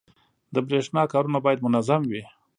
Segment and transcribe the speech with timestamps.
[0.53, 2.23] •د برېښنا کارونه باید منظم وي.